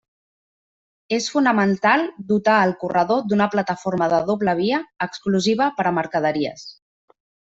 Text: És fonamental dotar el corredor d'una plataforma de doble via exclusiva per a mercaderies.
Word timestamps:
És 1.17 1.27
fonamental 1.33 2.05
dotar 2.31 2.55
el 2.69 2.73
corredor 2.85 3.21
d'una 3.33 3.49
plataforma 3.57 4.09
de 4.15 4.23
doble 4.31 4.57
via 4.63 4.81
exclusiva 5.09 5.71
per 5.81 5.89
a 5.91 5.95
mercaderies. 6.01 6.65